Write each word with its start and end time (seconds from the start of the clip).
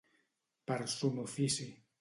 Per 0.71 0.79
son 0.95 1.23
ofici. 1.27 1.71